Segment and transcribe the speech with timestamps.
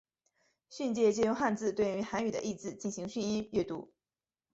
[0.67, 3.93] 训借借用汉字对应于韩语的意字进行训音阅读。